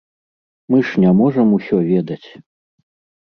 Мы 0.73 0.79
ж 0.91 1.03
не 1.03 1.11
можам 1.19 1.47
усё 1.57 1.77
ведаць! 1.91 2.29